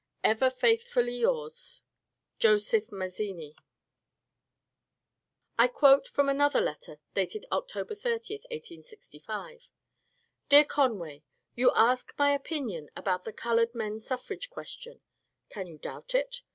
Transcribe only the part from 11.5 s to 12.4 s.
You ask my